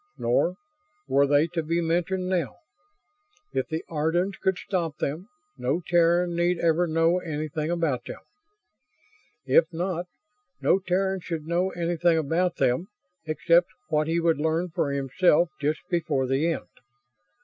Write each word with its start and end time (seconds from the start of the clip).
Nor 0.17 0.55
were 1.07 1.27
they 1.27 1.45
to 1.49 1.61
be 1.61 1.79
mentioned 1.79 2.27
now. 2.27 2.55
If 3.53 3.67
the 3.67 3.85
Ardans 3.87 4.35
could 4.41 4.57
stop 4.57 4.97
them, 4.97 5.27
no 5.59 5.79
Terran 5.87 6.35
need 6.35 6.57
ever 6.57 6.87
know 6.87 7.19
anything 7.19 7.69
about 7.69 8.05
them. 8.05 8.17
If 9.45 9.71
not, 9.71 10.07
no 10.59 10.79
Terran 10.79 11.19
should 11.19 11.45
know 11.45 11.69
anything 11.73 12.17
about 12.17 12.55
them 12.55 12.87
except 13.27 13.67
what 13.89 14.07
he 14.07 14.19
would 14.19 14.39
learn 14.39 14.69
for 14.69 14.89
himself 14.91 15.51
just 15.59 15.81
before 15.87 16.25
the 16.25 16.47
end. 16.51 16.65